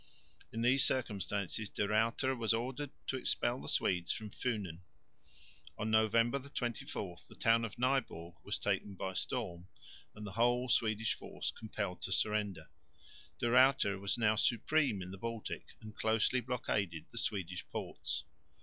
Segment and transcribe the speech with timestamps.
[0.51, 4.79] In these circumstances De Ruyter was ordered to expel the Swedes from Funen.
[5.77, 9.67] On November 24 the town of Nyborg was taken by storm
[10.15, 12.67] and the whole Swedish force compelled to surrender.
[13.37, 18.23] De Ruyter was now supreme in the Baltic and closely blockaded the Swedish ports.